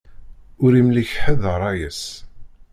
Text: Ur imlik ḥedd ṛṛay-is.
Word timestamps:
Ur 0.63 0.71
imlik 0.81 1.11
ḥedd 1.23 1.43
ṛṛay-is. 1.55 2.01